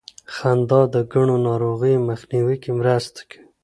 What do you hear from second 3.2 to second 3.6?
کوي.